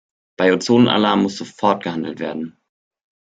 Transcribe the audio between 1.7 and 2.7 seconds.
gehandelt werden.